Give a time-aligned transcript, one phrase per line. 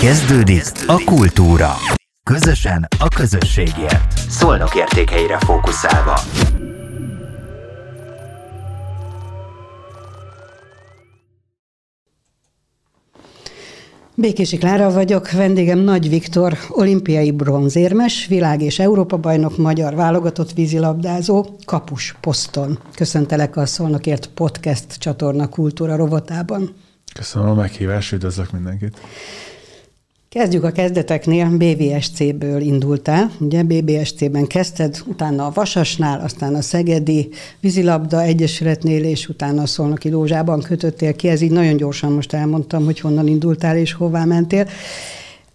[0.00, 1.72] Kezdődik a kultúra.
[2.24, 4.18] Közösen a közösségért.
[4.28, 6.20] Szolnok értékeire fókuszálva.
[14.14, 22.16] Békési Klára vagyok, vendégem Nagy Viktor, olimpiai bronzérmes, világ- és Európa-bajnok, magyar válogatott vízilabdázó, kapus
[22.20, 22.78] poszton.
[22.94, 26.74] Köszöntelek a Szolnokért podcast csatorna kultúra rovatában.
[27.14, 29.00] Köszönöm a meghívást, üdvözlök mindenkit.
[30.34, 37.28] Kezdjük a kezdeteknél, BVSC-ből indultál, ugye BVSC-ben kezdted, utána a Vasasnál, aztán a Szegedi
[37.60, 41.28] Vízilabda Egyesületnél, és utána a Szolnoki Lózsában kötöttél ki.
[41.28, 44.68] Ez így nagyon gyorsan most elmondtam, hogy honnan indultál és hová mentél.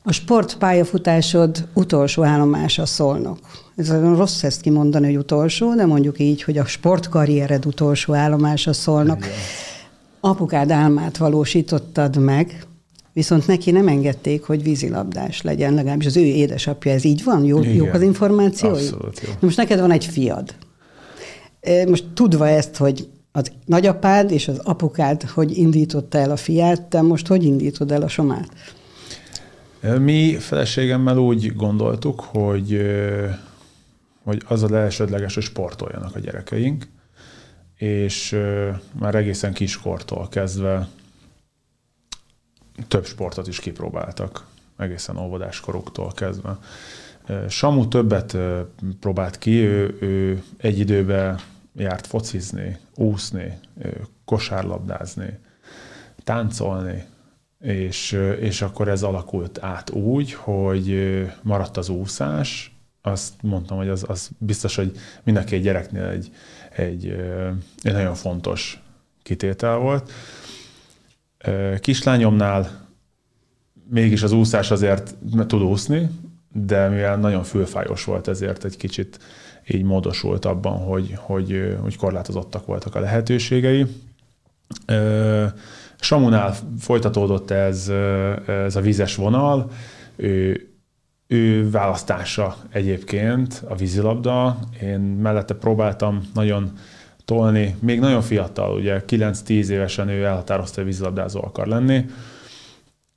[0.03, 3.39] A sportpályafutásod utolsó állomás a Szolnok.
[3.75, 8.67] Ez olyan rossz ezt kimondani, hogy utolsó, de mondjuk így, hogy a sportkarriered utolsó állomás
[8.67, 9.17] a Szolnok.
[9.17, 9.29] Igen.
[10.19, 12.65] Apukád álmát valósítottad meg,
[13.15, 17.43] viszont neki nem engedték, hogy vízilabdás legyen, legalábbis az ő édesapja, ez így van?
[17.43, 18.71] Jó, jók az információi?
[18.71, 19.29] Abszolút jó.
[19.39, 20.55] most neked van egy fiad.
[21.87, 27.01] Most tudva ezt, hogy az nagyapád és az apukád hogy indította el a fiát, te
[27.01, 28.49] most hogy indítod el a somát?
[29.99, 32.81] Mi feleségemmel úgy gondoltuk, hogy,
[34.23, 36.87] hogy az a elsődleges, hogy sportoljanak a gyerekeink,
[37.77, 38.35] és
[38.99, 40.87] már egészen kiskortól kezdve
[42.87, 44.45] több sportot is kipróbáltak,
[44.77, 46.57] egészen óvodás koroktól kezdve.
[47.49, 48.37] Samu többet
[48.99, 51.39] próbált ki, ő, ő egy időben
[51.75, 53.59] járt focizni, úszni,
[54.25, 55.39] kosárlabdázni,
[56.23, 57.03] táncolni,
[57.59, 60.99] és, és akkor ez alakult át úgy, hogy
[61.41, 66.31] maradt az úszás, azt mondtam, hogy az, az biztos, hogy mindenki egy gyereknél egy,
[66.69, 67.05] egy,
[67.81, 68.81] egy nagyon fontos
[69.23, 70.11] kitétel volt.
[71.79, 72.87] Kislányomnál
[73.89, 75.15] mégis az úszás azért
[75.47, 76.09] tud úszni,
[76.53, 79.19] de mivel nagyon fülfájos volt, ezért egy kicsit
[79.67, 83.85] így módosult abban, hogy, hogy, hogy korlátozottak voltak a lehetőségei.
[85.99, 87.91] Samunál folytatódott ez,
[88.47, 89.71] ez a vízes vonal,
[90.15, 90.67] ő,
[91.27, 94.59] ő választása egyébként a vízilabda.
[94.81, 96.71] Én mellette próbáltam nagyon
[97.25, 102.05] tolni, még nagyon fiatal, ugye 9-10 évesen ő elhatározta, hogy vízilabdázó akar lenni.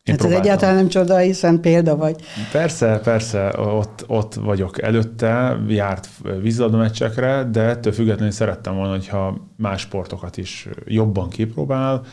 [0.05, 2.17] Én hát ez egyáltalán nem csoda, hiszen példa vagy.
[2.53, 6.09] Persze, persze, ott, ott vagyok előtte, járt
[6.41, 12.05] vízilabda meccsekre, de ettől függetlenül szerettem volna, hogyha más sportokat is jobban kipróbál.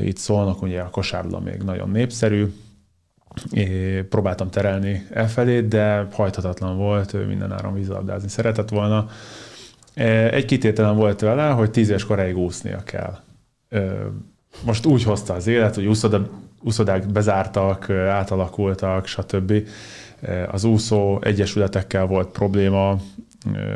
[0.00, 2.46] Itt szólnak, ugye a kosárlabda még nagyon népszerű,
[3.50, 9.08] É, próbáltam terelni e felé, de hajthatatlan volt, ő minden áron vízilabdázni szeretett volna.
[10.30, 13.18] Egy kitételem volt vele, hogy tíz éves koráig úsznia kell.
[14.64, 16.28] Most úgy hozta az élet, hogy úszoda,
[16.62, 19.52] úszodák bezártak, átalakultak, stb.
[20.50, 22.98] Az úszó egyesületekkel volt probléma,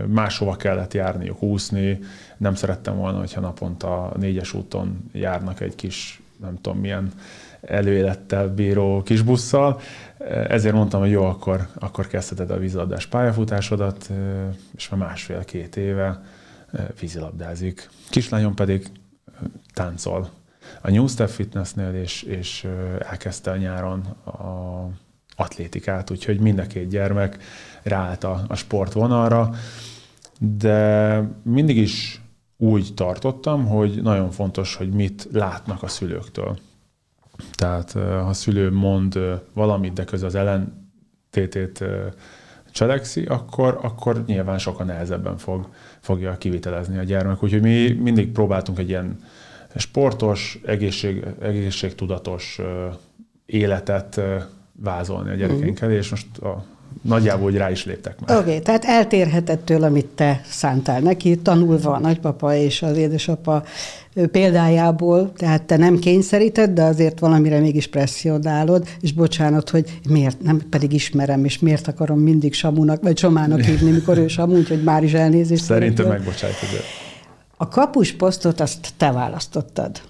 [0.07, 1.99] máshova kellett járniuk úszni,
[2.37, 7.13] nem szerettem volna, hogyha naponta négyes úton járnak egy kis, nem tudom milyen
[7.61, 9.81] előélettel bíró kis busszal.
[10.29, 14.11] Ezért mondtam, hogy jó, akkor, akkor kezdheted a vízilabdás pályafutásodat,
[14.77, 16.23] és már másfél-két éve
[17.01, 17.89] vízilabdázik.
[18.11, 18.91] Kislányom pedig
[19.73, 20.31] táncol
[20.81, 22.69] a New Step Fitnessnél, és, és
[22.99, 24.89] elkezdte a nyáron a
[25.37, 27.39] atlétikát, úgyhogy mind a két gyermek
[27.83, 29.51] ráállt a, a sportvonalra,
[30.39, 32.21] de mindig is
[32.57, 36.59] úgy tartottam, hogy nagyon fontos, hogy mit látnak a szülőktől.
[37.53, 39.19] Tehát ha a szülő mond
[39.53, 41.85] valamit, de közben az ellentétét
[42.73, 45.69] cselekszi, akkor, akkor nyilván sokkal nehezebben fog,
[46.01, 47.43] fogja kivitelezni a gyermek.
[47.43, 49.19] Úgyhogy mi mindig próbáltunk egy ilyen
[49.77, 52.61] sportos, egészség, egészségtudatos
[53.47, 54.21] életet
[54.73, 56.65] vázolni a gyerekeinkkel, és most a
[57.03, 58.39] nagyjából hogy rá is léptek már.
[58.39, 63.65] Oké, okay, tehát eltérhetettől, amit te szántál neki, tanulva a nagypapa és az édesapa
[64.31, 70.61] példájából, tehát te nem kényszeríted, de azért valamire mégis presszionálod, és bocsánat, hogy miért, nem
[70.71, 75.03] pedig ismerem, és miért akarom mindig Samunak, vagy Somának hívni, mikor ő Samu, úgyhogy már
[75.03, 75.65] is elnézést.
[75.65, 76.69] Szerintem megbocsájtod.
[77.57, 80.01] A kapus posztot azt te választottad.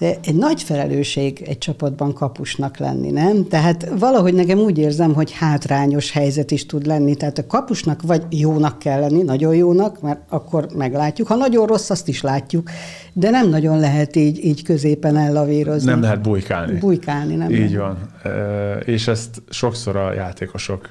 [0.00, 3.48] De egy nagy felelősség egy csapatban kapusnak lenni, nem?
[3.48, 7.14] Tehát valahogy nekem úgy érzem, hogy hátrányos helyzet is tud lenni.
[7.14, 11.28] Tehát a kapusnak vagy jónak kell lenni, nagyon jónak, mert akkor meglátjuk.
[11.28, 12.70] Ha nagyon rossz, azt is látjuk.
[13.12, 15.90] De nem nagyon lehet így, így középen ellavírozni.
[15.90, 16.78] Nem lehet bujkálni.
[16.78, 17.96] Bujkálni, nem Így lehet.
[18.22, 18.82] van.
[18.84, 20.90] És ezt sokszor a játékosok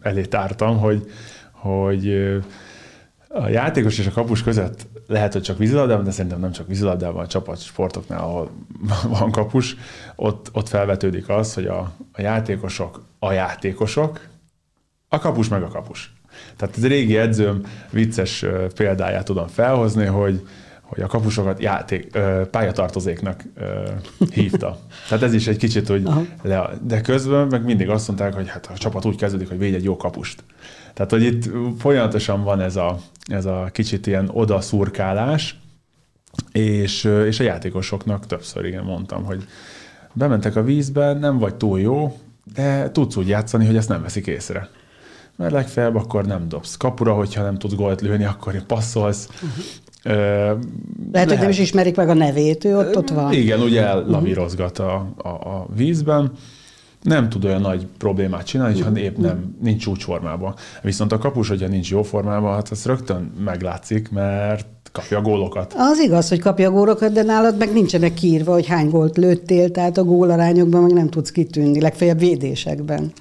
[0.00, 1.10] elé tártam, hogy,
[1.52, 2.36] hogy
[3.40, 7.24] a játékos és a kapus között lehet, hogy csak vízilabdában, de szerintem nem csak vízilabdában,
[7.24, 8.50] a csapatsportoknál, ahol
[9.18, 9.76] van kapus,
[10.16, 14.20] ott, ott felvetődik az, hogy a, a játékosok a játékosok,
[15.08, 16.14] a kapus meg a kapus.
[16.56, 17.60] Tehát ez a régi edzőm
[17.90, 18.44] vicces
[18.74, 20.46] példáját tudom felhozni, hogy,
[20.86, 22.18] hogy a kapusokat játék,
[22.50, 23.44] pályatartozéknak
[24.32, 24.78] hívta.
[25.08, 26.08] Tehát ez is egy kicsit, hogy
[26.42, 29.74] le, de közben meg mindig azt mondták, hogy hát a csapat úgy kezdődik, hogy védj
[29.74, 30.44] egy jó kapust.
[30.94, 35.58] Tehát, hogy itt folyamatosan van ez a, ez a kicsit ilyen odaszurkálás,
[36.52, 39.44] és, és a játékosoknak többször igen mondtam, hogy
[40.12, 42.18] bementek a vízbe, nem vagy túl jó,
[42.54, 44.68] de tudsz úgy játszani, hogy ezt nem veszik észre.
[45.36, 49.28] Mert legfeljebb akkor nem dobsz kapura, hogyha nem tudsz gólt lőni, akkor passzolsz.
[49.32, 49.64] Uh-huh.
[50.06, 50.58] Lehet,
[51.12, 53.32] lehet, hogy nem is ismerik meg a nevét, ő ott, ott van.
[53.32, 56.32] Igen, ugye ellavírozgat a, a, a vízben
[57.02, 60.54] nem tud olyan nagy problémát csinálni, ha épp nem, nincs csúcsformában.
[60.82, 65.74] Viszont a kapus, hogyha nincs jó formában, hát ez rögtön meglátszik, mert kapja a gólokat.
[65.76, 69.70] Az igaz, hogy kapja a gólokat, de nálad meg nincsenek kiírva, hogy hány gólt lőttél,
[69.70, 73.12] tehát a gólarányokban meg nem tudsz kitűnni, legfeljebb védésekben.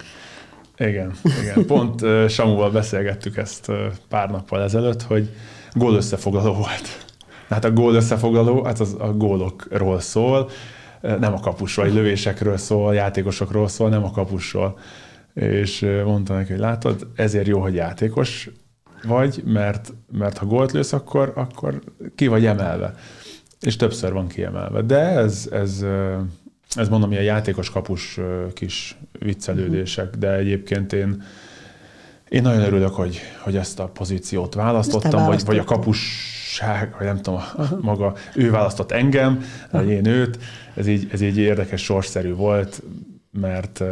[0.78, 1.12] Igen,
[1.42, 1.66] igen.
[1.66, 3.72] Pont Samuval beszélgettük ezt
[4.10, 5.30] pár nappal ezelőtt, hogy
[5.76, 7.06] gól összefoglaló volt.
[7.50, 10.50] Hát a gól összefoglaló, hát az a gólokról szól,
[11.02, 14.80] nem a kapusról, vagy lövésekről szól, játékosokról szól, nem a kapusról.
[15.34, 18.50] És mondta neki, hogy látod, ezért jó, hogy játékos
[19.04, 21.82] vagy, mert, mert ha gólt lősz, akkor, akkor
[22.16, 22.94] ki vagy emelve.
[23.62, 24.82] És többször van kiemelve.
[24.82, 25.86] De ez, ez,
[26.76, 28.20] ez mondom, ilyen játékos-kapus
[28.54, 31.24] kis viccelődések, de egyébként én,
[32.30, 37.22] én nagyon örülök, hogy, hogy ezt a pozíciót választottam, vagy, vagy a kapusság, vagy nem
[37.22, 37.42] tudom,
[37.82, 40.38] maga, ő választott engem, vagy én őt,
[40.74, 42.82] ez így, ez így érdekes sorszerű volt,
[43.32, 43.84] mert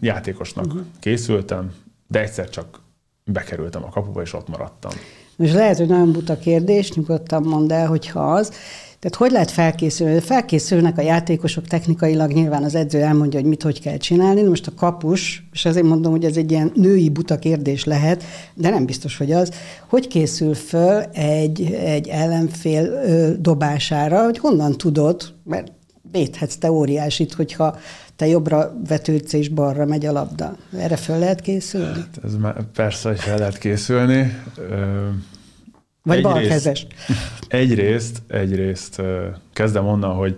[0.00, 0.80] játékosnak uh-huh.
[1.00, 1.72] készültem,
[2.08, 2.80] de egyszer csak
[3.24, 4.92] bekerültem a kapuba, és ott maradtam.
[5.36, 8.52] Most lehet, hogy nagyon buta kérdés, nyugodtan mondd el, hogyha az.
[9.00, 10.20] Tehát hogy lehet felkészülni?
[10.20, 14.42] Felkészülnek a játékosok technikailag, nyilván az edző elmondja, hogy mit hogy kell csinálni.
[14.42, 18.24] Most a kapus, és azért mondom, hogy ez egy ilyen női buta kérdés lehet,
[18.54, 19.52] de nem biztos, hogy az.
[19.88, 25.72] Hogy készül föl egy, egy ellenfél ö, dobására, hogy honnan tudod, mert
[26.12, 27.78] védhetsz te óriásit, hogyha
[28.16, 30.56] te jobbra vetődsz és balra megy a labda.
[30.78, 31.86] Erre föl lehet készülni?
[31.86, 34.32] Hát ez már persze, hogy fel lehet készülni.
[36.02, 36.86] Vagy balkezes.
[37.48, 39.02] Egyrészt, egyrészt
[39.52, 40.36] kezdem onnan, hogy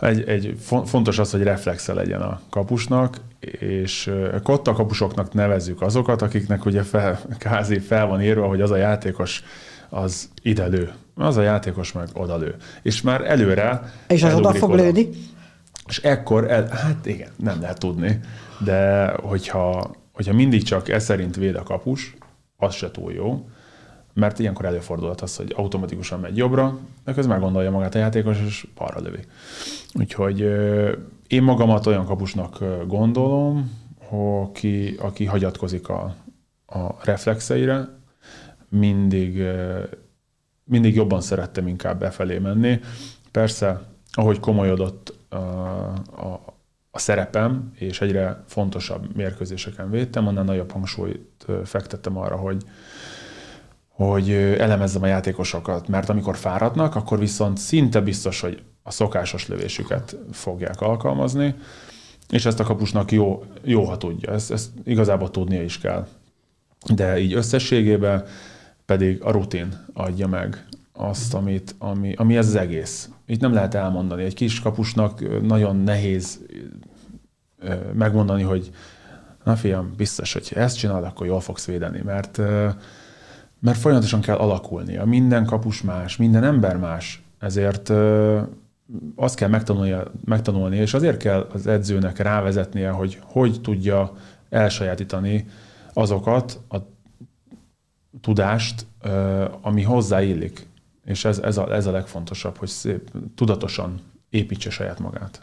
[0.00, 3.20] egy, egy fontos az, hogy reflexe legyen a kapusnak,
[3.58, 4.10] és
[4.42, 9.42] kotta kapusoknak nevezzük azokat, akiknek ugye fel, kázi fel van írva, hogy az a játékos
[9.88, 10.92] az ide lő.
[11.14, 12.54] Az a játékos meg oda lő.
[12.82, 13.92] És már előre...
[14.08, 15.08] És az oda fog lőni?
[15.88, 18.20] És ekkor, el, hát igen, nem lehet tudni,
[18.64, 22.16] de hogyha, hogyha mindig csak ez szerint véd a kapus,
[22.56, 23.48] az se túl jó,
[24.14, 28.66] mert ilyenkor előfordulhat az, hogy automatikusan megy jobbra, de közben meggondolja magát a játékos, és
[28.74, 29.20] balra lövi.
[29.94, 30.40] Úgyhogy
[31.26, 33.80] én magamat olyan kapusnak gondolom,
[34.10, 36.14] aki, aki hagyatkozik a,
[36.66, 37.88] a reflexeire,
[38.68, 39.42] mindig,
[40.64, 42.80] mindig jobban szerettem inkább befelé menni.
[43.30, 43.82] Persze,
[44.12, 46.54] ahogy komolyodott a, a,
[46.90, 52.62] a szerepem, és egyre fontosabb mérkőzéseken védtem, annál nagyobb hangsúlyt fektettem arra, hogy,
[54.10, 60.16] hogy elemezzem a játékosokat, mert amikor fáradnak, akkor viszont szinte biztos, hogy a szokásos lövésüket
[60.32, 61.54] fogják alkalmazni,
[62.30, 64.32] és ezt a kapusnak jó, jó ha tudja.
[64.32, 66.06] Ezt, ezt igazából tudnia is kell.
[66.94, 68.24] De így összességében
[68.84, 73.08] pedig a rutin adja meg azt, amit, ami, ami ez az egész.
[73.26, 74.22] Itt nem lehet elmondani.
[74.24, 76.40] Egy kis kapusnak nagyon nehéz
[77.92, 78.70] megmondani, hogy
[79.44, 82.40] na fiam, biztos, hogy ezt csinálod, akkor jól fogsz védeni, mert,
[83.62, 85.04] mert folyamatosan kell alakulnia.
[85.04, 87.92] Minden kapus más, minden ember más, ezért
[89.16, 94.12] azt kell megtanulnia, megtanulni, és azért kell az edzőnek rávezetnie, hogy hogy tudja
[94.50, 95.46] elsajátítani
[95.92, 96.76] azokat a
[98.20, 98.86] tudást,
[99.60, 100.66] ami hozzáillik.
[101.04, 104.00] És ez, ez, a, ez a legfontosabb, hogy szép, tudatosan
[104.30, 105.42] építse saját magát.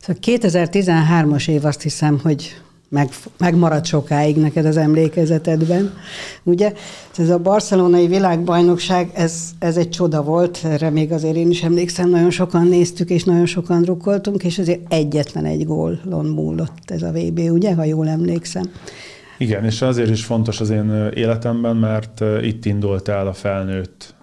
[0.00, 5.94] Szóval 2013-as év azt hiszem, hogy meg, megmaradt sokáig neked az emlékezetedben.
[6.42, 6.72] Ugye
[7.16, 12.10] ez a barcelonai világbajnokság, ez, ez egy csoda volt, erre még azért én is emlékszem,
[12.10, 17.10] nagyon sokan néztük, és nagyon sokan drukkoltunk, és azért egyetlen egy gólon múlott ez a
[17.10, 18.70] VB, ugye, ha jól emlékszem.
[19.38, 24.14] Igen, és azért is fontos az én életemben, mert itt indult el a felnőtt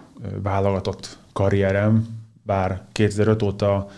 [0.42, 2.06] válogatott karrierem,
[2.42, 3.88] bár 2005 óta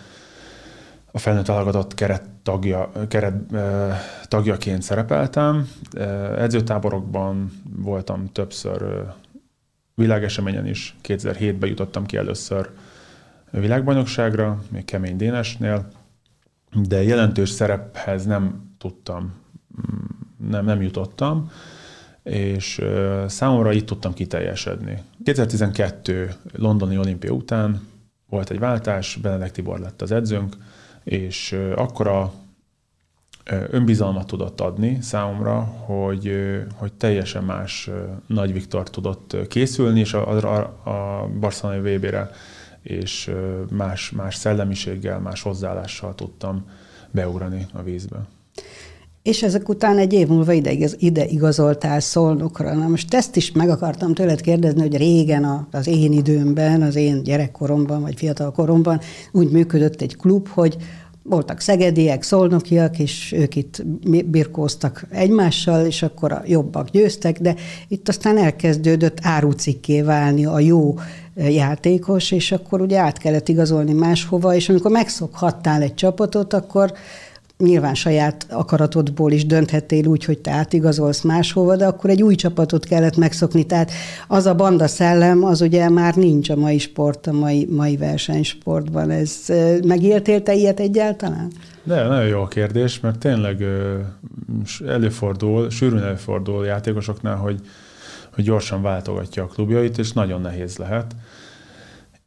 [1.11, 3.35] a felnőtt válogatott keret, tagja, keret
[4.23, 5.67] tagjaként szerepeltem.
[6.37, 9.03] Edzőtáborokban voltam többször
[9.95, 12.69] világeseményen is 2007-ben jutottam ki először
[13.51, 15.87] világbajnokságra, még Kemény Dénesnél,
[16.73, 21.51] de jelentős szerephez nem tudtam, mm, nem, nem jutottam,
[22.23, 22.81] és
[23.27, 25.01] számomra itt tudtam kiteljesedni.
[25.23, 27.87] 2012 londoni olimpia után
[28.29, 30.55] volt egy váltás, Benedek Tibor lett az edzőnk,
[31.07, 32.33] és akkora
[33.69, 36.31] önbizalmat tudott adni számomra, hogy,
[36.75, 37.89] hogy teljesen más
[38.27, 40.57] Nagy Viktor tudott készülni, és a, a,
[40.89, 42.29] a Barcelonai VB-re,
[42.81, 43.31] és
[43.69, 46.65] más, más szellemiséggel, más hozzáállással tudtam
[47.11, 48.17] beugrani a vízbe.
[49.27, 52.73] És ezek után egy év múlva ide, ide igazoltál Szolnokra.
[52.73, 57.23] Na most ezt is meg akartam tőled kérdezni, hogy régen az én időmben, az én
[57.23, 58.99] gyerekkoromban, vagy fiatal koromban
[59.31, 60.77] úgy működött egy klub, hogy
[61.23, 63.83] voltak szegediek, szolnokiak, és ők itt
[64.25, 67.55] birkóztak egymással, és akkor a jobbak győztek, de
[67.87, 70.95] itt aztán elkezdődött árucikké válni a jó
[71.35, 76.93] játékos, és akkor ugye át kellett igazolni máshova, és amikor megszokhattál egy csapatot, akkor
[77.57, 82.85] nyilván saját akaratodból is dönthettél úgy, hogy te átigazolsz máshova, de akkor egy új csapatot
[82.85, 83.65] kellett megszokni.
[83.65, 83.91] Tehát
[84.27, 89.09] az a banda szellem, az ugye már nincs a mai sport, a mai, mai versenysportban.
[89.09, 89.45] Ez,
[89.85, 91.51] megéltél te ilyet egyáltalán?
[91.83, 93.63] De nagyon jó a kérdés, mert tényleg
[94.87, 97.59] előfordul, sűrűn előfordul játékosoknál, hogy,
[98.33, 101.15] hogy gyorsan váltogatja a klubjait, és nagyon nehéz lehet.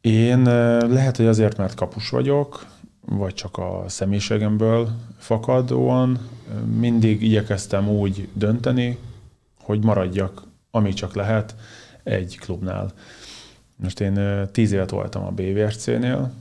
[0.01, 0.41] Én
[0.89, 2.65] lehet, hogy azért, mert kapus vagyok,
[3.17, 6.19] vagy csak a személyiségemből fakadóan
[6.75, 8.97] mindig igyekeztem úgy dönteni,
[9.59, 11.55] hogy maradjak, amíg csak lehet,
[12.03, 12.91] egy klubnál.
[13.75, 16.31] Most én tíz évet voltam a BVSC-nél,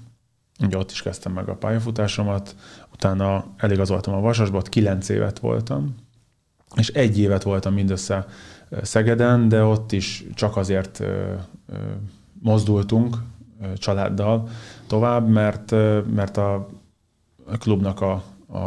[0.61, 2.57] ugye ott is kezdtem meg a pályafutásomat,
[2.93, 5.95] utána eligazoltam a Vasasba, kilenc évet voltam,
[6.77, 8.27] és egy évet voltam mindössze
[8.83, 11.03] Szegeden, de ott is csak azért
[12.43, 13.17] mozdultunk
[13.75, 14.49] családdal
[14.91, 15.71] tovább, mert,
[16.15, 16.69] mert a
[17.59, 18.59] klubnak a, a,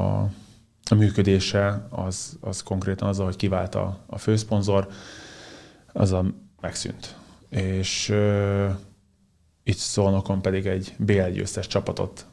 [0.90, 4.88] a működése az, az konkrétan az, hogy kivált a, a főszponzor,
[5.94, 6.26] az a
[6.62, 7.16] megszűnt.
[7.50, 8.70] És uh,
[9.64, 12.26] itt Szolnokon pedig egy BL győztes csapatot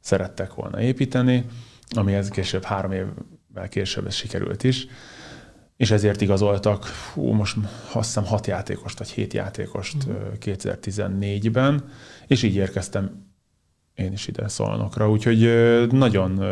[0.00, 1.46] szerettek volna építeni,
[2.14, 4.86] ez később három évvel később ez sikerült is,
[5.82, 7.56] és ezért igazoltak, hú, most
[7.92, 10.12] azt hiszem hat játékost, vagy hét játékost mm.
[10.40, 11.84] 2014-ben,
[12.26, 13.26] és így érkeztem
[13.94, 15.40] én is ide Szolnokra, úgyhogy
[15.90, 16.44] nagyon,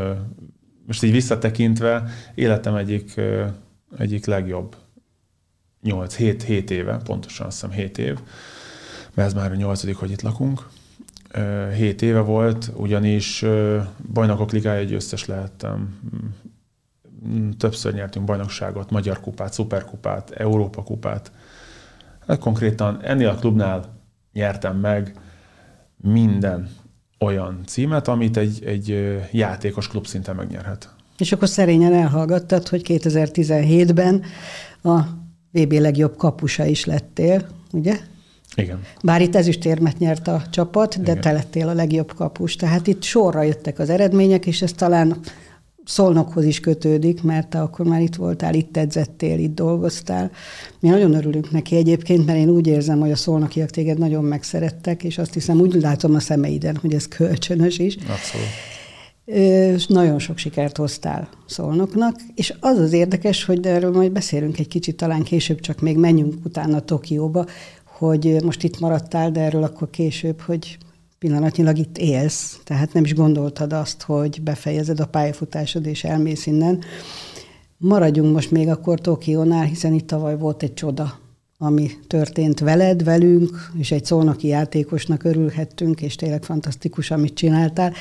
[0.87, 3.21] most így visszatekintve, életem egyik,
[3.99, 4.77] egyik legjobb
[5.85, 8.19] 8-7 éve, pontosan azt hiszem 7 év,
[9.15, 10.69] mert ez már a nyolcadik, hogy itt lakunk.
[11.77, 13.45] 7 éve volt, ugyanis
[14.13, 15.99] bajnokok ligája győztes lehettem,
[17.59, 21.33] többször nyertünk bajnokságot, Magyar kupát, Szuperkupát, Európa kupát.
[22.27, 23.99] Hát konkrétan ennél a klubnál
[24.33, 25.15] nyertem meg
[25.97, 26.69] minden
[27.19, 30.95] olyan címet, amit egy, egy játékos klub szinten megnyerhet.
[31.19, 34.23] És akkor szerényen elhallgattad, hogy 2017-ben
[34.83, 35.01] a
[35.53, 37.99] VB legjobb kapusa is lettél, ugye?
[38.55, 38.83] Igen.
[39.03, 41.21] Bár itt ezüstérmet nyert a csapat, de Igen.
[41.21, 42.57] te lettél a legjobb kapus.
[42.57, 45.17] Tehát itt sorra jöttek az eredmények, és ez talán
[45.91, 50.31] Szolnokhoz is kötődik, mert te akkor már itt voltál, itt edzettél, itt dolgoztál.
[50.81, 55.05] Mi nagyon örülünk neki egyébként, mert én úgy érzem, hogy a szolnokiak téged nagyon megszerettek,
[55.05, 57.95] és azt hiszem, úgy látom a szemeiden, hogy ez kölcsönös is.
[57.95, 58.47] Abszolút.
[59.25, 64.69] És nagyon sok sikert hoztál Szolnoknak, és az az érdekes, hogy erről majd beszélünk egy
[64.69, 67.47] kicsit, talán később csak még menjünk utána Tokióba,
[67.85, 70.79] hogy most itt maradtál, de erről akkor később, hogy
[71.21, 76.79] pillanatnyilag itt élsz, tehát nem is gondoltad azt, hogy befejezed a pályafutásod és elmész innen.
[77.77, 81.19] Maradjunk most még akkor Tokiónál, hiszen itt tavaly volt egy csoda,
[81.59, 87.93] ami történt veled, velünk, és egy szónoki játékosnak örülhettünk, és tényleg fantasztikus, amit csináltál.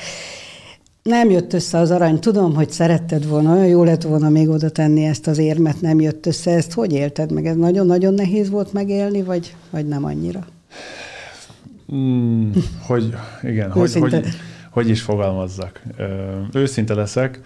[1.02, 2.18] Nem jött össze az arany.
[2.20, 6.00] Tudom, hogy szeretted volna, olyan jó lett volna még oda tenni ezt az érmet, nem
[6.00, 6.50] jött össze.
[6.50, 7.46] Ezt hogy élted meg?
[7.46, 10.46] Ez nagyon-nagyon nehéz volt megélni, vagy, vagy nem annyira?
[11.94, 12.50] Mm,
[12.86, 14.26] hogy, igen, hogy, hogy,
[14.70, 15.82] hogy is fogalmazzak.
[16.52, 17.40] Őszinte leszek.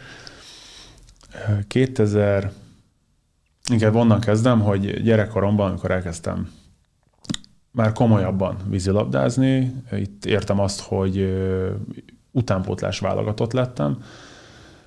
[1.69, 2.53] 2000,
[3.71, 6.51] inkább onnan kezdem, hogy gyerekkoromban, amikor elkezdtem
[7.75, 11.37] már komolyabban vízilabdázni, itt értem azt, hogy
[12.31, 14.03] utánpótlás válogatott lettem,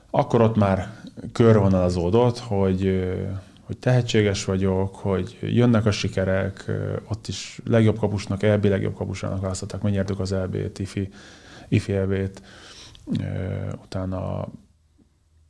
[0.09, 0.93] akkor ott már
[1.31, 3.09] körvonalazódott, hogy
[3.67, 6.71] hogy tehetséges vagyok, hogy jönnek a sikerek,
[7.07, 11.09] ott is legjobb kapusnak, EB legjobb kapusának választották, megnyertük az EB-t, IFI,
[11.67, 12.41] IFI EB-t,
[13.83, 14.47] utána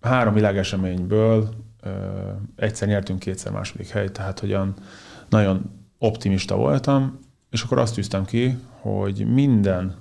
[0.01, 1.49] három világeseményből
[2.55, 4.73] egyszer nyertünk, kétszer második hely, tehát hogyan
[5.29, 7.19] nagyon optimista voltam,
[7.49, 9.95] és akkor azt tűztem ki, hogy minden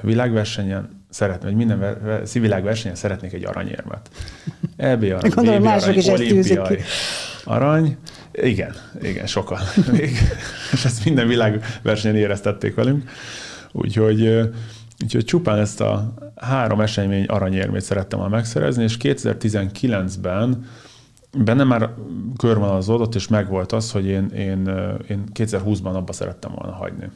[0.00, 4.10] világversenyen szeretném, hogy minden ver- világversenyen szeretnék egy aranyérmet.
[4.76, 6.82] EB arany, Gondolom, mások arany, is ezt olimpiai ki.
[7.46, 7.96] Arany.
[8.32, 9.58] Igen, igen, sokan
[9.92, 10.10] még.
[10.72, 13.10] És ezt minden világversenyen éreztették velünk.
[13.72, 14.50] Úgyhogy,
[15.02, 20.66] úgyhogy csupán ezt a három esemény aranyérmét szerettem volna megszerezni, és 2019-ben
[21.44, 21.90] bennem már
[22.36, 24.70] körvonalazódott, és megvolt az, hogy én, én,
[25.08, 27.10] én 2020-ban abba szerettem volna hagyni.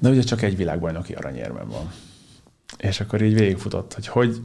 [0.00, 1.90] De ugye csak egy világbajnoki aranyérmem van.
[2.76, 4.40] És akkor így végigfutott, hogy hogy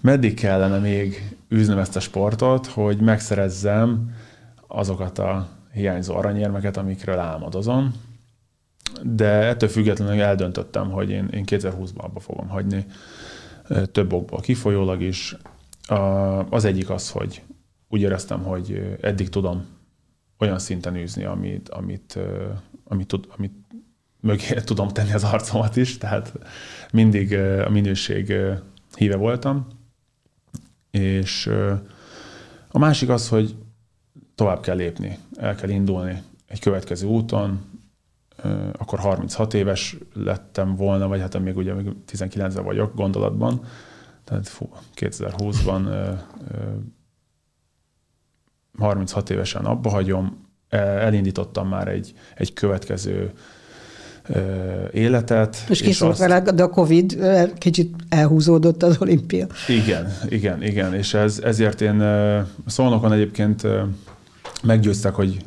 [0.00, 4.14] meddig kellene még űznöm ezt a sportot, hogy megszerezzem
[4.66, 7.94] azokat a hiányzó aranyérmeket, amikről álmodozom.
[9.02, 12.86] De ettől függetlenül eldöntöttem, hogy én, én 2020-ban abba fogom hagyni,
[13.92, 15.36] több okból kifolyólag is.
[16.50, 17.42] Az egyik az, hogy
[17.88, 19.66] úgy éreztem, hogy eddig tudom
[20.38, 22.18] olyan szinten űzni, amit, amit,
[22.84, 23.52] amit, amit
[24.20, 26.32] mögé tudom tenni az arcomat is, tehát
[26.92, 27.34] mindig
[27.66, 28.34] a minőség
[28.96, 29.66] híve voltam.
[30.98, 31.46] És
[32.68, 33.56] a másik az, hogy
[34.34, 37.60] tovább kell lépni, el kell indulni egy következő úton,
[38.72, 43.64] akkor 36 éves lettem volna, vagy hát még ugye még 19 vagyok gondolatban,
[44.24, 46.12] tehát fú, 2020-ban ö,
[46.50, 46.76] ö,
[48.78, 53.32] 36 évesen abba hagyom, El- elindítottam már egy, egy következő
[54.92, 55.64] életet.
[55.68, 57.18] És kiszólt vele, de a Covid
[57.58, 59.46] kicsit elhúzódott az olimpia.
[59.68, 63.66] Igen, igen, igen, és ez, ezért én ö, Szolnokon egyébként
[64.62, 65.44] meggyőztek, hogy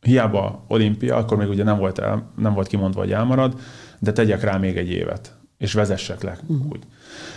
[0.00, 3.54] hiába olimpia, akkor még ugye nem volt, el, nem volt kimondva, hogy elmarad,
[3.98, 6.66] de tegyek rá még egy évet, és vezessek le uh-huh.
[6.70, 6.80] úgy.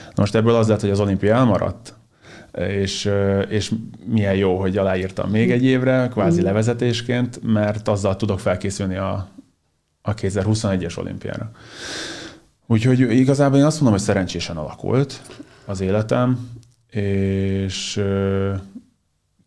[0.06, 1.94] Na most ebből az lett, hogy az olimpia elmaradt,
[2.58, 3.12] és,
[3.50, 3.72] és
[4.06, 9.28] milyen jó, hogy aláírtam még egy évre, kvázi levezetésként, mert azzal tudok felkészülni a,
[10.10, 11.52] a 2021-es olimpiára.
[12.68, 15.22] Úgyhogy igazából én azt mondom, hogy szerencsésen alakult
[15.66, 16.50] az életem,
[16.92, 18.54] és ö,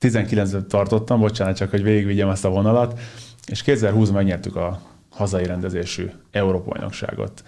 [0.01, 3.01] 19-ben tartottam, bocsánat, csak hogy végigvigyem ezt a vonalat,
[3.47, 7.45] és 2020-ban megnyertük a hazai rendezésű Európa-bajnokságot.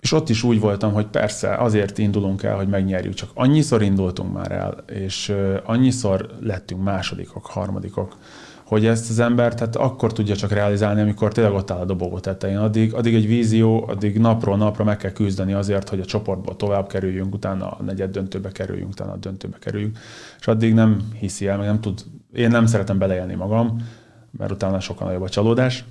[0.00, 4.32] És ott is úgy voltam, hogy persze azért indulunk el, hogy megnyerjük, csak annyiszor indultunk
[4.32, 8.16] már el, és annyiszor lettünk másodikok, harmadikok,
[8.64, 12.18] hogy ezt az ember tehát akkor tudja csak realizálni, amikor tényleg ott áll a dobogó
[12.18, 12.56] tetején.
[12.56, 16.88] Addig, addig egy vízió, addig napról napra meg kell küzdeni azért, hogy a csoportból tovább
[16.88, 19.98] kerüljünk, utána a negyed döntőbe kerüljünk, utána a döntőbe kerüljünk,
[20.38, 23.88] és addig nem hiszi el, meg nem tud, én nem szeretem beleélni magam,
[24.30, 25.84] mert utána sokkal nagyobb a csalódás,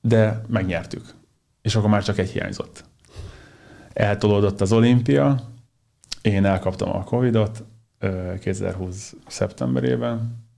[0.00, 1.04] de megnyertük.
[1.62, 2.84] És akkor már csak egy hiányzott.
[3.92, 5.40] Eltolódott az olimpia,
[6.22, 7.64] én elkaptam a Covidot
[7.98, 10.48] ö, 2020 szeptemberében,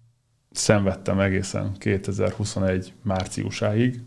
[0.52, 4.00] szenvedtem egészen 2021 márciusáig,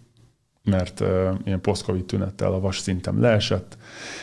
[0.66, 1.08] mert uh,
[1.44, 3.78] ilyen post-covid tünettel a vas szintem leesett,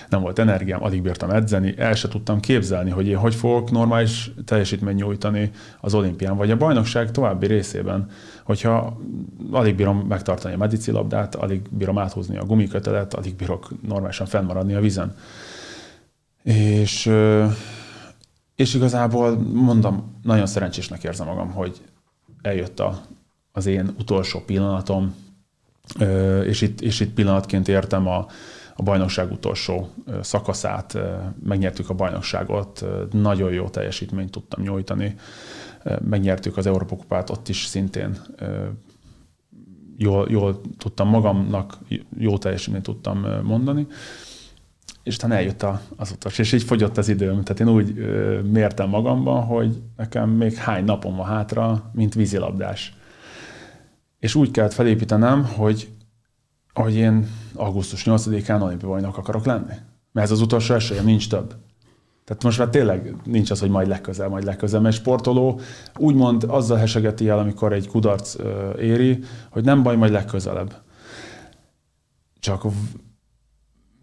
[0.08, 4.30] nem volt energiám, alig bírtam edzeni, el se tudtam képzelni, hogy én hogy fogok normális
[4.44, 8.10] teljesítmény nyújtani az olimpián, vagy a bajnokság további részében,
[8.44, 9.00] hogyha
[9.50, 14.80] alig bírom megtartani a medicilabdát, alig bírom áthúzni a gumikötelet, alig bírok normálisan fennmaradni a
[14.80, 15.16] vízen.
[16.42, 17.10] És,
[18.54, 21.80] és igazából mondom, nagyon szerencsésnek érzem magam, hogy
[22.42, 23.00] eljött a,
[23.52, 25.14] az én utolsó pillanatom,
[26.44, 28.26] és itt, és itt pillanatként értem a,
[28.76, 29.88] a bajnokság utolsó
[30.20, 30.98] szakaszát,
[31.42, 35.14] megnyertük a bajnokságot, nagyon jó teljesítményt tudtam nyújtani,
[36.08, 38.20] megnyertük az Európa kupát, ott is szintén
[39.96, 41.78] jól, jól tudtam magamnak,
[42.18, 43.86] jó teljesítményt tudtam mondani,
[45.02, 47.42] és utána eljött a, az utas, és így fogyott az időm.
[47.42, 52.96] Tehát én úgy ö, mértem magamban, hogy nekem még hány napom van hátra, mint vízilabdás.
[54.18, 55.88] És úgy kellett felépítenem, hogy,
[56.72, 59.74] hogy én augusztus 8-án olimpiai bajnok akarok lenni.
[60.12, 61.54] Mert ez az utolsó esélyem, nincs több.
[62.24, 65.60] Tehát most már tényleg nincs az, hogy majd legközel, majd legközel, mert sportoló
[65.96, 68.36] úgymond azzal hesegeti el, amikor egy kudarc
[68.78, 69.18] éri,
[69.50, 70.82] hogy nem baj, majd legközelebb.
[72.40, 72.64] Csak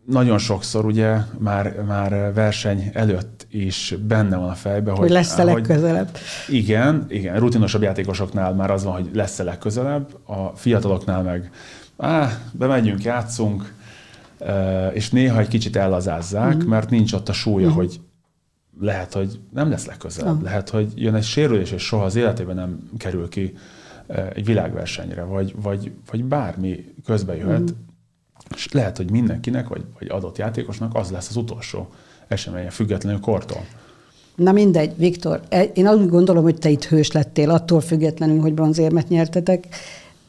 [0.09, 5.43] nagyon sokszor ugye már, már verseny előtt is benne van a fejbe, hogy, Hogy lesz-e
[5.43, 6.17] legközelebb.
[6.47, 11.51] igen, igen, rutinosabb játékosoknál már az van, hogy lesz-e legközelebb, a fiataloknál meg
[11.97, 13.73] á, bemegyünk, játszunk,
[14.93, 16.67] és néha egy kicsit ellazázzák, mm.
[16.67, 17.73] mert nincs ott a súlya, mm.
[17.73, 17.99] hogy
[18.79, 20.41] lehet, hogy nem lesz legközelebb, Ah.
[20.41, 23.53] lehet, hogy jön egy sérülés, és soha az életében nem kerül ki
[24.33, 27.87] egy világversenyre, vagy, vagy, vagy bármi közbe jöhet, mm.
[28.55, 31.87] És lehet, hogy mindenkinek, vagy, vagy adott játékosnak az lesz az utolsó
[32.27, 33.65] eseménye, függetlenül kortól.
[34.35, 38.53] Na mindegy, Viktor, e, én úgy gondolom, hogy te itt hős lettél, attól függetlenül, hogy
[38.53, 39.67] bronzérmet nyertetek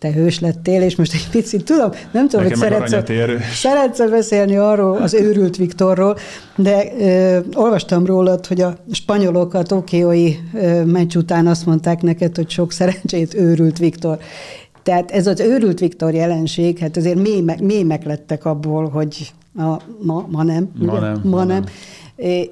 [0.01, 4.57] te hős lettél, és most egy picit tudom, nem tudom, Nekem hogy szeretsz, szeretsz beszélni
[4.57, 6.16] arról, az őrült Viktorról,
[6.57, 12.37] de ö, olvastam rólad, hogy a spanyolok a tokiói ö, meccs után azt mondták neked,
[12.37, 14.18] hogy sok szerencsét őrült Viktor.
[14.83, 20.27] Tehát ez az őrült Viktor jelenség, hát azért mémek, mémek lettek abból, hogy a, ma,
[20.31, 20.71] ma nem.
[20.75, 21.01] Ma ugye?
[21.01, 21.21] nem.
[21.25, 21.47] Ma, ma nem.
[21.47, 21.64] nem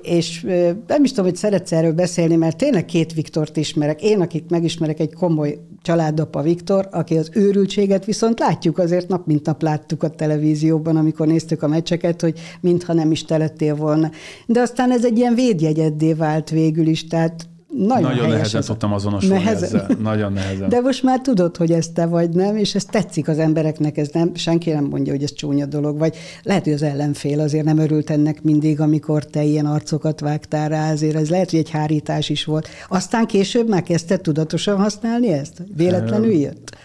[0.03, 0.47] és
[0.87, 4.03] nem is tudom, hogy szeretsz erről beszélni, mert tényleg két Viktort ismerek.
[4.03, 9.47] Én, akik megismerek egy komoly családapa Viktor, aki az őrültséget viszont látjuk, azért nap mint
[9.47, 14.11] nap láttuk a televízióban, amikor néztük a meccseket, hogy mintha nem is te lettél volna.
[14.47, 17.47] De aztán ez egy ilyen védjegyeddé vált végül is, tehát
[17.87, 19.64] nagyon, nagyon nehezen tudtam azonosulni nehezen.
[19.64, 19.97] ezzel.
[20.01, 20.69] Nagyon nehezen.
[20.75, 22.57] De most már tudod, hogy ez te vagy, nem?
[22.57, 26.17] És ez tetszik az embereknek, ez nem, senki nem mondja, hogy ez csúnya dolog, vagy
[26.43, 30.93] lehet, hogy az ellenfél azért nem örült ennek mindig, amikor te ilyen arcokat vágtál rá,
[30.93, 32.69] azért ez lehet, hogy egy hárítás is volt.
[32.88, 35.62] Aztán később már kezdted tudatosan használni ezt?
[35.77, 36.77] Véletlenül jött?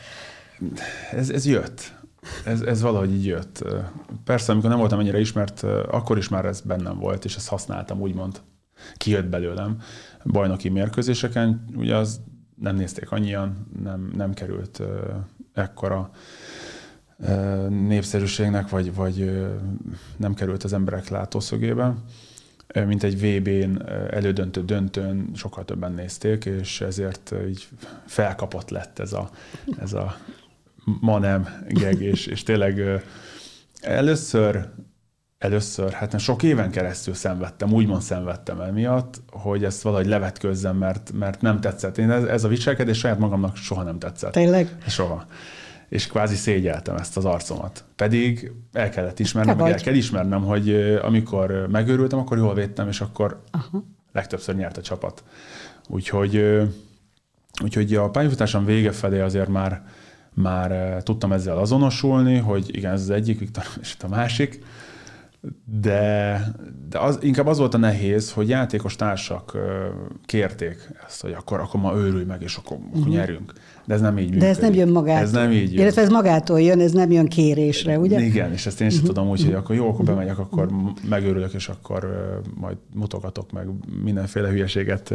[1.12, 1.92] Ez, ez jött.
[2.46, 3.64] Ez, ez valahogy így jött.
[4.26, 8.02] Persze, amikor nem voltam ennyire ismert, akkor is már ez bennem volt, és ezt használtam,
[8.02, 8.42] úgymond.
[8.98, 9.78] Kijött belőlem
[10.26, 12.22] bajnoki mérkőzéseken, ugye az
[12.56, 14.82] nem nézték annyian, nem, nem került
[15.54, 16.12] ekkora
[17.70, 19.42] népszerűségnek, vagy, vagy
[20.18, 21.96] nem került az emberek látószögébe,
[22.86, 27.68] mint egy VB-n elődöntő döntőn sokkal többen nézték, és ezért így
[28.06, 29.30] felkapott lett ez a,
[29.80, 30.16] ez a
[31.00, 33.04] ma nem geg, és, és tényleg
[33.82, 34.70] először
[35.44, 41.42] először, hát sok éven keresztül szenvedtem, úgymond szenvedtem emiatt, hogy ezt valahogy levetközzem, mert, mert
[41.42, 41.98] nem tetszett.
[41.98, 44.32] Én ez, ez a viselkedés saját magamnak soha nem tetszett.
[44.32, 44.78] Tényleg?
[44.88, 45.26] Soha.
[45.90, 47.84] És kvázi szégyeltem ezt az arcomat.
[47.96, 50.70] Pedig el kellett ismernem, meg el kell ismernem, hogy
[51.02, 53.84] amikor megőrültem, akkor jól védtem, és akkor Aha.
[54.12, 55.24] legtöbbször nyert a csapat.
[55.88, 56.62] Úgyhogy,
[57.64, 59.82] úgyhogy a pályafutásom vége felé azért már,
[60.34, 64.60] már tudtam ezzel azonosulni, hogy igen, ez az egyik, Viktor, és a másik,
[65.82, 66.42] de,
[66.90, 69.58] de az, inkább az volt a nehéz, hogy játékos társak
[70.26, 73.08] kérték ezt, hogy akkor, akkor ma őrülj meg, és akkor, uh-huh.
[73.08, 73.54] nyerünk.
[73.86, 74.42] De ez nem így működik.
[74.42, 75.24] De ez nem jön magától.
[75.24, 75.82] Ez nem így jön.
[75.82, 78.22] Illetve ez magától jön, ez nem jön kérésre, ugye?
[78.22, 79.14] Igen, és ezt én sem uh-huh.
[79.14, 80.70] tudom úgy, hogy akkor jó, akkor bemegyek, akkor
[81.10, 82.08] megőrülök, és akkor
[82.56, 83.68] majd mutogatok meg
[84.04, 85.14] mindenféle hülyeséget,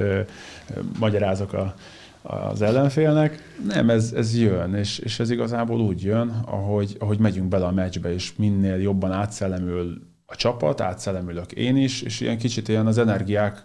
[0.99, 1.75] magyarázok a,
[2.23, 3.57] az ellenfélnek.
[3.67, 7.73] Nem, ez, ez jön, és, és ez igazából úgy jön, ahogy, ahogy megyünk bele a
[7.73, 12.99] meccsbe, és minél jobban átszellemül a csapat, átszellemülök én is, és ilyen kicsit ilyen az
[12.99, 13.63] energiák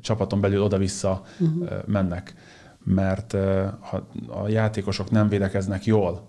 [0.00, 1.68] csapaton belül oda-vissza uh-huh.
[1.86, 2.34] mennek.
[2.84, 3.32] Mert
[3.80, 6.28] ha a játékosok nem védekeznek jól,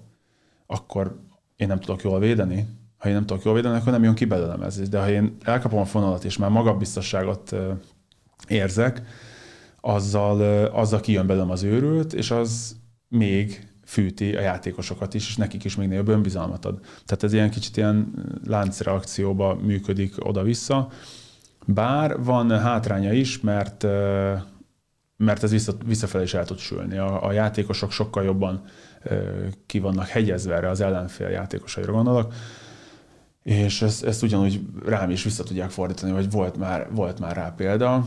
[0.66, 1.20] akkor
[1.56, 2.68] én nem tudok jól védeni.
[2.98, 4.90] Ha én nem tudok jól védeni, akkor nem jön ki belőlem ez.
[4.90, 7.56] De ha én elkapom a fonalat, és már magabiztosságot
[8.48, 9.02] érzek,
[9.82, 12.76] azzal, azzal kijön belőlem az őrült, és az
[13.08, 16.80] még fűti a játékosokat is, és nekik is még nagyobb önbizalmat ad.
[16.80, 18.14] Tehát ez ilyen kicsit ilyen
[18.46, 20.90] láncreakcióba működik oda-vissza.
[21.66, 23.86] Bár van hátránya is, mert
[25.18, 26.98] mert ez vissza, visszafelé is el tud sülni.
[26.98, 28.64] A, a játékosok sokkal jobban
[29.66, 32.34] ki vannak hegyezve erre az ellenfél játékosaira gondolok,
[33.44, 37.54] és ezt, ezt ugyanúgy rám is vissza tudják fordítani, vagy volt már, volt már rá
[37.58, 38.06] példa.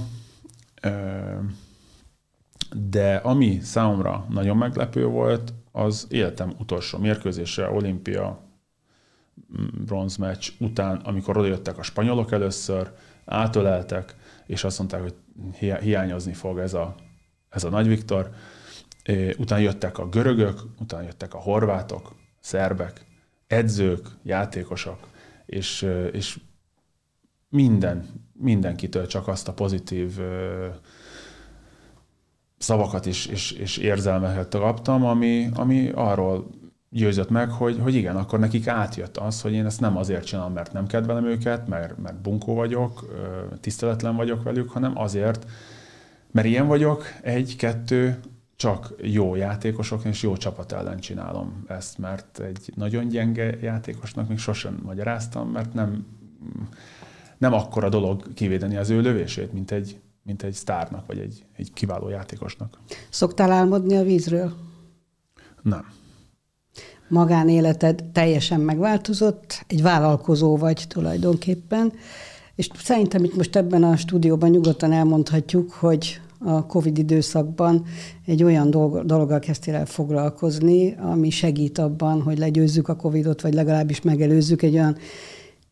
[2.91, 8.41] De ami számomra nagyon meglepő volt, az életem utolsó mérkőzése, olimpia
[9.61, 12.93] mm, bronzmeccs után, amikor odajöttek a spanyolok először,
[13.25, 15.15] átöleltek, és azt mondták, hogy
[15.81, 16.95] hiányozni fog ez a,
[17.49, 18.31] ez a Nagy Viktor.
[19.39, 23.05] Utána jöttek a görögök, utána jöttek a horvátok, szerbek,
[23.47, 25.09] edzők, játékosok,
[25.47, 26.41] és, és
[27.49, 30.19] minden, mindenkitől csak azt a pozitív
[32.59, 36.51] szavakat is, és, és érzelmeket kaptam, ami, ami arról
[36.91, 40.53] győzött meg, hogy, hogy igen, akkor nekik átjött az, hogy én ezt nem azért csinálom,
[40.53, 43.05] mert nem kedvelem őket, mert, mert bunkó vagyok,
[43.61, 45.47] tiszteletlen vagyok velük, hanem azért,
[46.31, 48.21] mert ilyen vagyok, egy, kettő,
[48.57, 54.39] csak jó játékosok és jó csapat ellen csinálom ezt, mert egy nagyon gyenge játékosnak még
[54.39, 56.07] sosem magyaráztam, mert nem,
[57.39, 61.73] nem akkora dolog kivédeni az ő lövését, mint egy, mint egy sztárnak, vagy egy, egy
[61.73, 62.79] kiváló játékosnak.
[63.11, 64.53] Szoktál álmodni a vízről?
[65.63, 65.85] Nem.
[67.09, 71.93] Magánéleted teljesen megváltozott, egy vállalkozó vagy tulajdonképpen,
[72.55, 77.85] és szerintem itt most ebben a stúdióban nyugodtan elmondhatjuk, hogy a COVID időszakban
[78.27, 83.55] egy olyan dolog, dologgal kezdtél el foglalkozni, ami segít abban, hogy legyőzzük a COVIDot, vagy
[83.55, 84.97] legalábbis megelőzzük egy olyan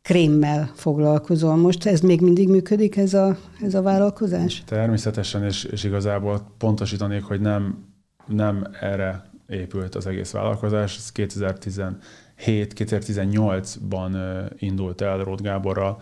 [0.06, 1.86] krémmel foglalkozol most.
[1.86, 4.62] Ez még mindig működik, ez a, ez a vállalkozás?
[4.66, 7.84] Természetesen, és, és igazából pontosítanék, hogy nem,
[8.26, 10.96] nem erre épült az egész vállalkozás.
[10.96, 14.10] Ez 2017-2018-ban
[14.58, 16.00] indult el Rót Gáborral,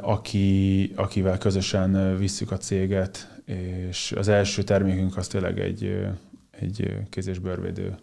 [0.00, 3.40] aki, akivel közösen visszük a céget,
[3.88, 6.06] és az első termékünk az tényleg egy,
[6.50, 7.94] egy kéz- és bőrvédő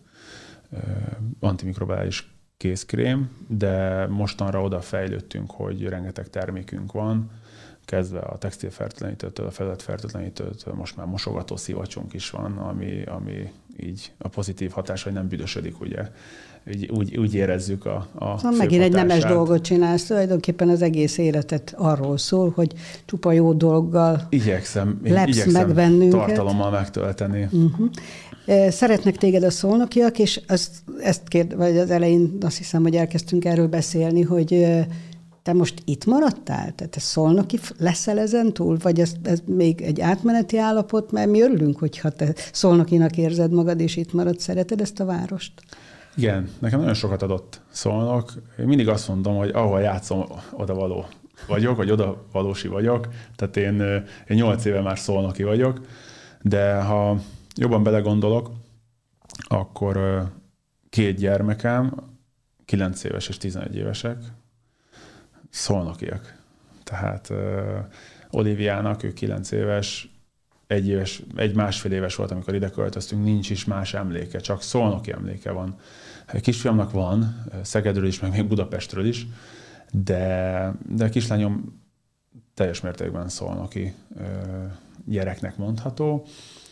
[1.40, 7.32] antimikrobális kézkrém, de mostanra oda fejlődtünk, hogy rengeteg termékünk van,
[7.86, 14.28] kezdve a textilfertőtlenítőtől, a felületfertőtlenítőtől, most már mosogató szivacsunk is van, ami, ami így a
[14.28, 16.08] pozitív hatás, hogy nem büdösödik, ugye.
[16.68, 21.18] Úgy, úgy, úgy érezzük a, a szóval Megint egy nemes dolgot csinálsz, tulajdonképpen az egész
[21.18, 22.74] életet arról szól, hogy
[23.06, 26.20] csupa jó dolggal igyekszem, lepsz igyekszem meg bennünket.
[26.20, 27.48] tartalommal megtölteni.
[27.52, 27.90] Uh-huh.
[28.70, 33.46] Szeretnek téged a szolnokiak, és azt, ezt kérd, vagy az elején azt hiszem, hogy elkezdtünk
[33.46, 34.66] erről beszélni, hogy
[35.44, 36.72] te most itt maradtál?
[36.76, 38.78] Tehát te szolnoki leszel ezen túl?
[38.82, 41.12] Vagy ez, ez még egy átmeneti állapot?
[41.12, 44.40] Mert mi örülünk, hogyha te szolnokinak érzed magad, és itt marad.
[44.40, 45.54] Szereted ezt a várost?
[46.16, 48.34] Igen, nekem nagyon sokat adott szolnok.
[48.60, 51.06] Én mindig azt mondom, hogy ahol játszom, oda való
[51.48, 53.08] vagyok, vagy oda valósi vagyok.
[53.36, 53.82] Tehát én,
[54.28, 55.82] én 8 éve már szolnoki vagyok,
[56.42, 57.18] de ha
[57.56, 58.52] jobban belegondolok,
[59.48, 60.24] akkor
[60.90, 61.94] két gyermekem,
[62.66, 64.18] 9 éves és 11 évesek,
[65.52, 66.40] szolnokiak.
[66.84, 67.38] Tehát uh,
[68.30, 70.10] Oliviának, ő 9 éves,
[70.68, 75.12] egy, éves, egy másfél éves volt, amikor ide költöztünk, nincs is más emléke, csak szolnoki
[75.12, 75.76] emléke van.
[76.42, 79.28] Kisfiamnak van, Szegedről is, meg még Budapestről is,
[79.92, 81.82] de, de kislányom
[82.54, 84.26] teljes mértékben szolnoki uh,
[85.06, 86.26] gyereknek mondható.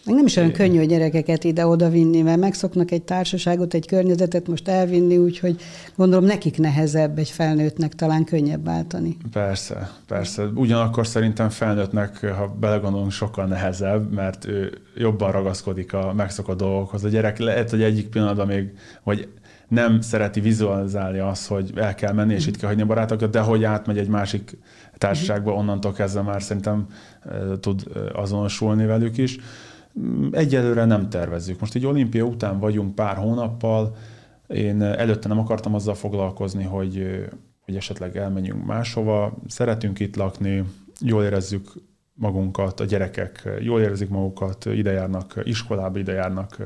[0.09, 4.47] Meg nem is olyan könnyű a gyerekeket ide-oda vinni, mert megszoknak egy társaságot, egy környezetet
[4.47, 5.61] most elvinni, úgyhogy
[5.95, 9.17] gondolom nekik nehezebb egy felnőttnek talán könnyebb váltani.
[9.31, 10.43] Persze, persze.
[10.43, 17.03] Ugyanakkor szerintem felnőttnek, ha belegondolunk, sokkal nehezebb, mert ő jobban ragaszkodik a megszokott dolgokhoz.
[17.03, 18.71] A gyerek lehet, hogy egyik pillanatban még,
[19.03, 19.27] vagy
[19.67, 23.39] nem szereti vizualizálni azt, hogy el kell menni, és itt kell hagyni a barátokat, de
[23.39, 24.57] hogy átmegy egy másik
[24.97, 26.85] társaságba, onnantól kezdve már szerintem
[27.59, 29.37] tud azonosulni velük is.
[30.31, 31.59] Egyelőre nem tervezzük.
[31.59, 33.95] Most egy olimpia után vagyunk pár hónappal,
[34.47, 37.25] én előtte nem akartam azzal foglalkozni, hogy,
[37.65, 39.37] hogy esetleg elmenjünk máshova.
[39.47, 40.63] Szeretünk itt lakni,
[40.99, 41.71] jól érezzük
[42.13, 46.57] magunkat, a gyerekek jól érzik magukat, ide járnak iskolába, ide járnak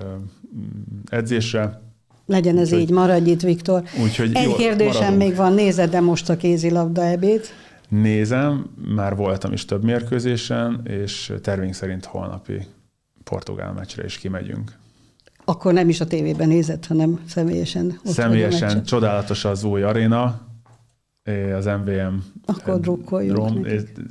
[1.10, 1.82] edzésre.
[2.26, 3.84] Legyen ez úgy, így, maradj itt, Viktor.
[4.04, 5.18] Úgyhogy Egy kérdésem maradunk.
[5.18, 7.42] még van, nézed de most a kézilabda ebéd?
[7.90, 12.66] Nézem, már voltam is több mérkőzésen, és tervünk szerint holnapi
[13.24, 14.72] portugál meccsre is kimegyünk.
[15.46, 20.42] Akkor nem is a tévében nézett, hanem személyesen ott Személyesen csodálatos az új aréna,
[21.56, 22.16] az MVM.
[22.46, 23.68] Akkor drukkoljunk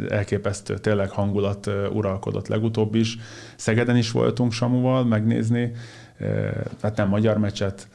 [0.09, 3.18] Elképesztő, tényleg hangulat uralkodott legutóbb is.
[3.57, 5.72] Szegeden is voltunk Samuval megnézni,
[6.83, 7.88] hát nem magyar meccset,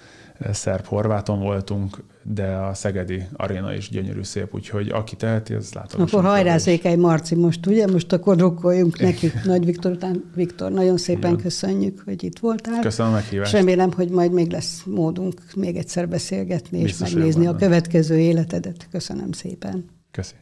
[0.51, 6.01] szerb-horváton voltunk, de a Szegedi aréna is gyönyörű szép, úgyhogy aki teheti, az látom.
[6.01, 7.87] Akkor hajrá Székely Marci most, ugye?
[7.87, 9.31] Most akkor drukkoljunk neki.
[9.45, 10.31] Nagy Viktor után.
[10.35, 11.43] Viktor, nagyon szépen Igen.
[11.43, 12.79] köszönjük, hogy itt voltál.
[12.81, 13.53] Köszönöm a meghívást.
[13.53, 18.17] És remélem, hogy majd még lesz módunk még egyszer beszélgetni Biztos és megnézni a következő
[18.17, 18.87] életedet.
[18.91, 19.85] Köszönöm szépen.
[20.11, 20.41] Köszönöm.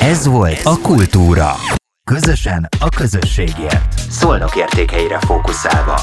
[0.00, 1.50] Ez volt a Kultúra.
[2.04, 3.98] Közösen a közösségért.
[4.10, 6.00] Szolnok értékeire fókuszálva.